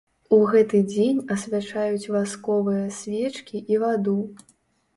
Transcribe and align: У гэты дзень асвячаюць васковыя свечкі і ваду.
У 0.35 0.37
гэты 0.53 0.79
дзень 0.93 1.19
асвячаюць 1.35 2.09
васковыя 2.15 2.89
свечкі 2.99 3.65
і 3.77 3.81
ваду. 3.87 4.19